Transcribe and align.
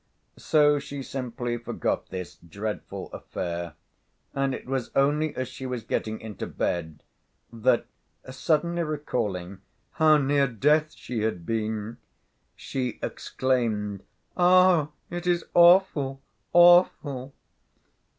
So 0.39 0.79
she 0.79 1.03
simply 1.03 1.59
forgot 1.59 2.09
this 2.09 2.33
"dreadful 2.37 3.11
affair," 3.13 3.75
and 4.33 4.55
it 4.55 4.65
was 4.65 4.89
only 4.95 5.35
as 5.35 5.47
she 5.47 5.67
was 5.67 5.83
getting 5.83 6.19
into 6.19 6.47
bed, 6.47 7.03
that, 7.53 7.85
suddenly 8.31 8.81
recalling 8.81 9.59
"how 9.91 10.17
near 10.17 10.47
death 10.47 10.93
she 10.95 11.21
had 11.21 11.45
been," 11.45 11.97
she 12.55 12.97
exclaimed: 13.03 14.01
"Ah, 14.35 14.89
it 15.11 15.27
is 15.27 15.45
awful, 15.53 16.19
awful!" 16.51 17.35